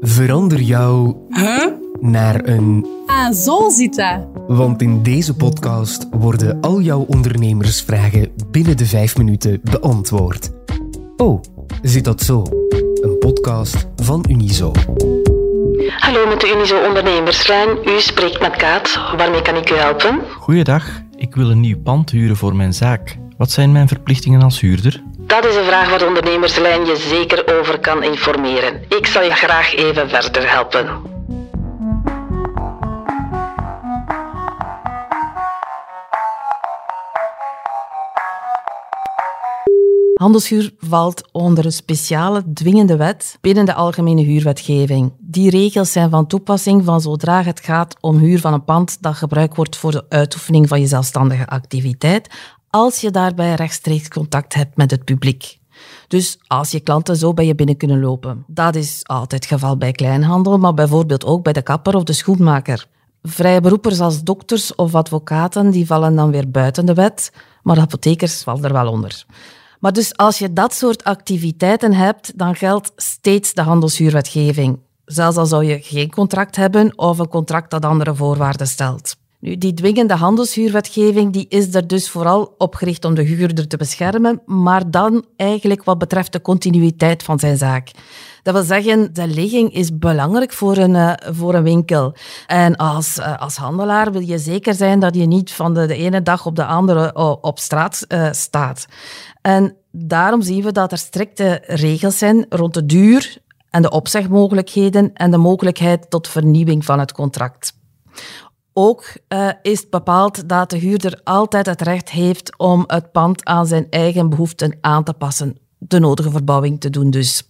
[0.00, 1.66] Verander jou Huh?
[2.00, 2.86] naar een.
[3.06, 4.26] Ah, zo zit dat.
[4.46, 10.50] Want in deze podcast worden al jouw ondernemersvragen binnen de vijf minuten beantwoord.
[11.16, 11.42] Oh,
[11.82, 12.42] zit dat zo?
[13.00, 14.72] Een podcast van Unizo.
[15.96, 17.68] Hallo met de Unizo Ondernemerslijn.
[17.84, 19.00] U spreekt met Kaat.
[19.16, 20.20] Waarmee kan ik u helpen?
[20.38, 23.16] Goeiedag, ik wil een nieuw pand huren voor mijn zaak.
[23.36, 25.02] Wat zijn mijn verplichtingen als huurder?
[25.28, 28.82] Dat is een vraag waar de Ondernemerslijn je zeker over kan informeren.
[28.88, 31.16] Ik zal je graag even verder helpen.
[40.14, 45.12] Handelshuur valt onder een speciale dwingende wet binnen de algemene huurwetgeving.
[45.18, 49.14] Die regels zijn van toepassing van zodra het gaat om huur van een pand dat
[49.14, 52.28] gebruikt wordt voor de uitoefening van je zelfstandige activiteit,
[52.70, 55.58] als je daarbij rechtstreeks contact hebt met het publiek.
[56.08, 58.44] Dus als je klanten zo bij je binnen kunnen lopen.
[58.46, 62.12] Dat is altijd het geval bij kleinhandel, maar bijvoorbeeld ook bij de kapper of de
[62.12, 62.86] schoenmaker.
[63.22, 68.42] Vrije beroepers als dokters of advocaten die vallen dan weer buiten de wet, maar apothekers
[68.42, 69.24] vallen er wel onder.
[69.80, 74.78] Maar dus als je dat soort activiteiten hebt, dan geldt steeds de handelshuurwetgeving.
[75.04, 79.16] Zelfs al zou je geen contract hebben of een contract dat andere voorwaarden stelt.
[79.40, 83.76] Nu, die dwingende handelshuurwetgeving die is er dus vooral op gericht om de huurder te
[83.76, 87.90] beschermen, maar dan eigenlijk wat betreft de continuïteit van zijn zaak.
[88.42, 92.14] Dat wil zeggen, de ligging is belangrijk voor een, uh, voor een winkel.
[92.46, 95.96] En als, uh, als handelaar wil je zeker zijn dat je niet van de, de
[95.96, 98.86] ene dag op de andere uh, op straat staat.
[99.40, 103.38] En daarom zien we dat er strikte regels zijn rond de duur
[103.70, 107.76] en de opzegmogelijkheden en de mogelijkheid tot vernieuwing van het contract.
[108.80, 113.66] Ook uh, is bepaald dat de huurder altijd het recht heeft om het pand aan
[113.66, 115.58] zijn eigen behoeften aan te passen.
[115.78, 117.42] De nodige verbouwing te doen dus.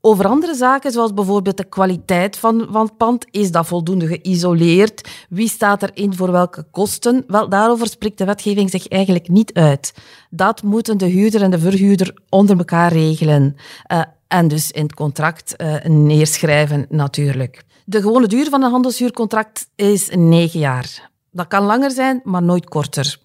[0.00, 5.08] Over andere zaken, zoals bijvoorbeeld de kwaliteit van, het pand, is dat voldoende geïsoleerd?
[5.28, 7.24] Wie staat erin voor welke kosten?
[7.26, 9.94] Wel, daarover spreekt de wetgeving zich eigenlijk niet uit.
[10.30, 13.56] Dat moeten de huurder en de verhuurder onder elkaar regelen.
[13.92, 14.02] Uh,
[14.34, 17.64] en dus in het contract uh, neerschrijven, natuurlijk.
[17.84, 21.10] De gewone duur van een handelshuurcontract is negen jaar.
[21.30, 23.18] Dat kan langer zijn, maar nooit korter.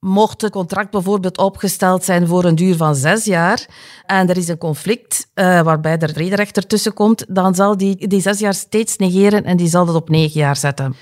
[0.00, 3.66] Mocht het contract bijvoorbeeld opgesteld zijn voor een duur van zes jaar
[4.06, 8.38] en er is een conflict uh, waarbij de rederechter tussenkomt, dan zal die, die zes
[8.38, 10.96] jaar steeds negeren en die zal dat op negen jaar zetten.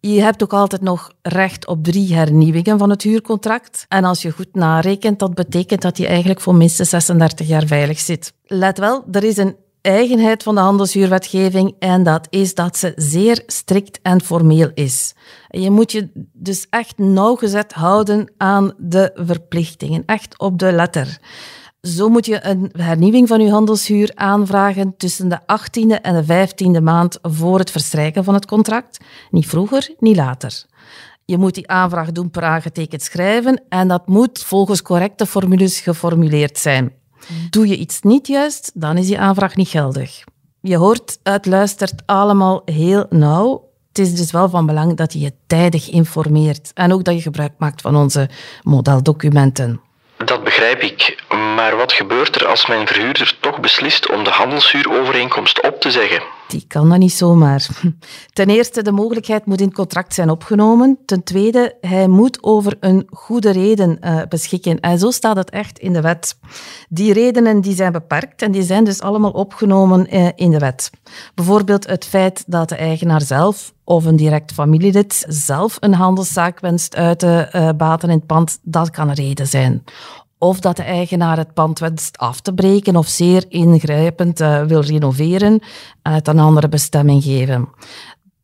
[0.00, 3.84] Je hebt ook altijd nog recht op drie hernieuwingen van het huurcontract.
[3.88, 7.98] En als je goed narekent, dat betekent dat je eigenlijk voor minstens 36 jaar veilig
[7.98, 8.32] zit.
[8.44, 13.42] Let wel, er is een eigenheid van de handelshuurwetgeving en dat is dat ze zeer
[13.46, 15.14] strikt en formeel is.
[15.48, 21.18] Je moet je dus echt nauwgezet houden aan de verplichtingen, echt op de letter.
[21.80, 26.48] Zo moet je een hernieuwing van je handelshuur aanvragen tussen de 18e en de
[26.78, 28.98] 15e maand voor het verstrijken van het contract.
[29.30, 30.64] Niet vroeger, niet later.
[31.24, 36.58] Je moet die aanvraag doen per aangetekend schrijven en dat moet volgens correcte formules geformuleerd
[36.58, 36.92] zijn.
[37.50, 40.24] Doe je iets niet juist, dan is die aanvraag niet geldig.
[40.60, 43.68] Je hoort, het luistert allemaal heel nauw.
[43.88, 47.22] Het is dus wel van belang dat je je tijdig informeert en ook dat je
[47.22, 48.28] gebruik maakt van onze
[48.62, 49.80] modeldocumenten.
[50.24, 51.24] Dat begrijp ik.
[51.60, 56.22] Maar wat gebeurt er als mijn verhuurder toch beslist om de handelshuurovereenkomst op te zeggen?
[56.48, 57.66] Die kan dat niet zomaar.
[58.32, 60.98] Ten eerste, de mogelijkheid moet in het contract zijn opgenomen.
[61.06, 64.80] Ten tweede, hij moet over een goede reden uh, beschikken.
[64.80, 66.38] En zo staat het echt in de wet.
[66.88, 70.90] Die redenen die zijn beperkt en die zijn dus allemaal opgenomen uh, in de wet.
[71.34, 76.96] Bijvoorbeeld het feit dat de eigenaar zelf of een direct familielid zelf een handelszaak wenst
[76.96, 79.84] uit te uh, baten in het pand, dat kan een reden zijn
[80.42, 84.80] of dat de eigenaar het pand wenst af te breken of zeer ingrijpend uh, wil
[84.80, 85.60] renoveren
[86.02, 87.68] en het een andere bestemming geven.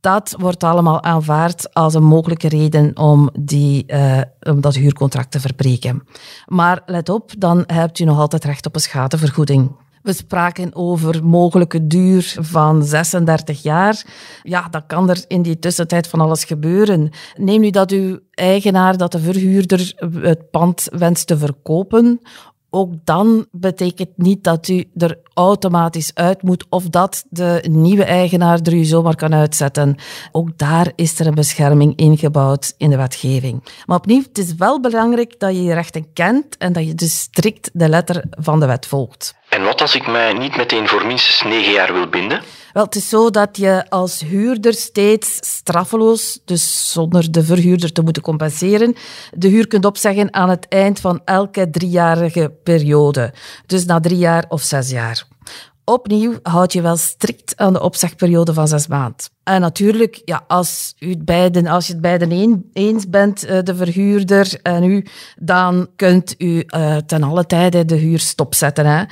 [0.00, 5.40] Dat wordt allemaal aanvaard als een mogelijke reden om, die, uh, om dat huurcontract te
[5.40, 6.02] verbreken.
[6.46, 9.70] Maar let op, dan hebt u nog altijd recht op een schadevergoeding.
[10.06, 14.04] We spraken over mogelijke duur van 36 jaar.
[14.42, 17.10] Ja, dan kan er in die tussentijd van alles gebeuren.
[17.36, 22.20] Neem nu dat uw eigenaar, dat de verhuurder het pand wenst te verkopen.
[22.70, 28.60] Ook dan betekent niet dat u er automatisch uit moet of dat de nieuwe eigenaar
[28.60, 29.96] er u zomaar kan uitzetten.
[30.32, 33.64] Ook daar is er een bescherming ingebouwd in de wetgeving.
[33.86, 37.18] Maar opnieuw, het is wel belangrijk dat je je rechten kent en dat je dus
[37.18, 39.35] strikt de letter van de wet volgt.
[39.48, 42.42] En wat als ik mij niet meteen voor minstens negen jaar wil binden?
[42.72, 48.02] Wel, het is zo dat je als huurder steeds straffeloos, dus zonder de verhuurder te
[48.02, 48.94] moeten compenseren,
[49.32, 53.32] de huur kunt opzeggen aan het eind van elke driejarige periode.
[53.66, 55.35] Dus na drie jaar of zes jaar.
[55.88, 59.26] Opnieuw houd je wel strikt aan de opzegperiode van zes maanden.
[59.42, 64.58] En natuurlijk, ja, als, u beiden, als je het beiden eens bent, eh, de verhuurder
[64.62, 65.06] en u,
[65.38, 68.86] dan kunt u uh, ten alle tijde de huur stopzetten.
[68.86, 69.02] Hè.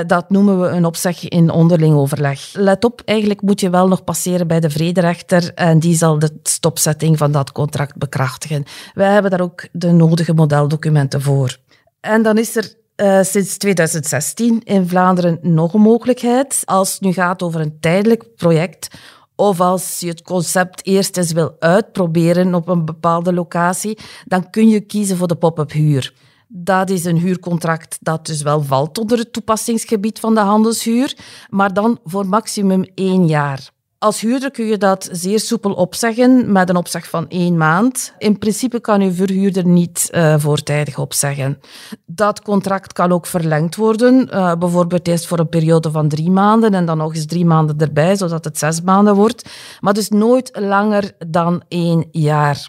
[0.00, 2.52] Uh, dat noemen we een opzeg in onderling overleg.
[2.52, 6.30] Let op, eigenlijk moet je wel nog passeren bij de vrederechter en die zal de
[6.42, 8.64] stopzetting van dat contract bekrachtigen.
[8.94, 11.56] Wij hebben daar ook de nodige modeldocumenten voor.
[12.00, 16.62] En dan is er uh, sinds 2016 in Vlaanderen nog een mogelijkheid.
[16.64, 18.98] Als het nu gaat over een tijdelijk project
[19.34, 24.68] of als je het concept eerst eens wil uitproberen op een bepaalde locatie, dan kun
[24.68, 26.14] je kiezen voor de pop-up huur.
[26.48, 31.16] Dat is een huurcontract dat dus wel valt onder het toepassingsgebied van de handelshuur,
[31.48, 33.70] maar dan voor maximum één jaar.
[33.98, 38.14] Als huurder kun je dat zeer soepel opzeggen met een opzeg van één maand.
[38.18, 41.58] In principe kan uw verhuurder niet uh, voortijdig opzeggen.
[42.06, 46.74] Dat contract kan ook verlengd worden, uh, bijvoorbeeld eerst voor een periode van drie maanden
[46.74, 49.50] en dan nog eens drie maanden erbij, zodat het zes maanden wordt.
[49.80, 52.68] Maar dus nooit langer dan één jaar.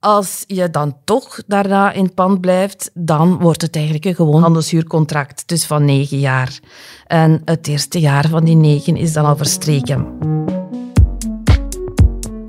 [0.00, 5.42] Als je dan toch daarna in pand blijft, dan wordt het eigenlijk een gewoon handelshuurcontract,
[5.48, 6.60] dus van negen jaar.
[7.06, 10.06] En het eerste jaar van die negen is dan al verstreken.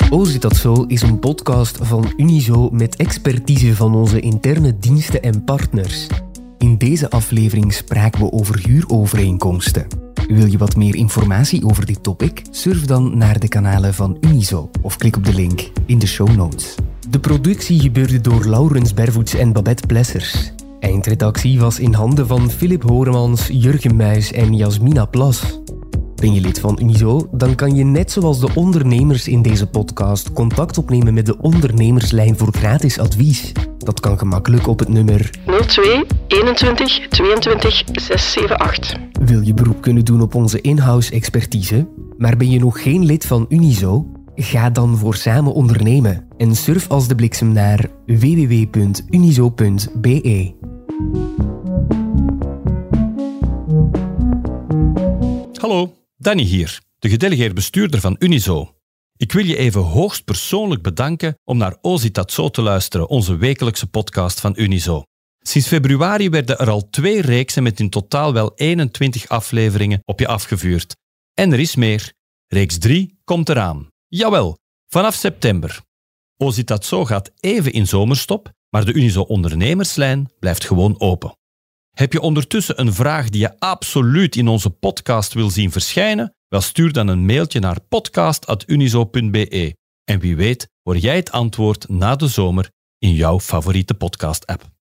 [0.10, 5.22] Oh, zit dat zo is een podcast van Unizo met expertise van onze interne diensten
[5.22, 6.08] en partners.
[6.58, 9.88] In deze aflevering spraken we over huurovereenkomsten.
[10.28, 12.42] Wil je wat meer informatie over dit topic?
[12.52, 16.36] Surf dan naar de kanalen van Unizo of klik op de link in de show
[16.36, 16.76] notes.
[17.12, 20.54] De productie gebeurde door Laurens Bervoets en Babette Plessers.
[20.80, 25.60] Eindredactie was in handen van Philip Horemans, Jurgen Muis en Jasmina Plas.
[26.16, 27.28] Ben je lid van Unizo?
[27.32, 32.38] Dan kan je net zoals de ondernemers in deze podcast contact opnemen met de ondernemerslijn
[32.38, 33.52] voor gratis advies.
[33.78, 35.30] Dat kan gemakkelijk op het nummer
[35.68, 38.96] 02 21 22 678.
[39.22, 41.88] Wil je beroep kunnen doen op onze in-house expertise?
[42.18, 44.21] Maar ben je nog geen lid van Unizo?
[44.36, 48.70] Ga dan voor samen ondernemen en surf als de bliksem naar www.unizo.be.
[55.60, 58.76] Hallo, Danny hier, de gedelegeerd bestuurder van Unizo.
[59.18, 64.40] Ik wil je even hoogst persoonlijk bedanken om naar Ozitatso te luisteren, onze wekelijkse podcast
[64.40, 65.04] van Unizo.
[65.40, 70.28] Sinds februari werden er al twee reeksen met in totaal wel 21 afleveringen op je
[70.28, 70.96] afgevuurd.
[71.34, 72.14] En er is meer.
[72.48, 73.91] Reeks 3 komt eraan.
[74.14, 75.82] Jawel, vanaf september.
[76.38, 81.38] Ozitatso gaat even in zomerstop, maar de Unizo ondernemerslijn blijft gewoon open.
[81.92, 86.36] Heb je ondertussen een vraag die je absoluut in onze podcast wil zien verschijnen?
[86.48, 89.76] Wel stuur dan een mailtje naar podcast.unizo.be.
[90.04, 94.81] En wie weet hoor jij het antwoord na de zomer in jouw favoriete podcast-app.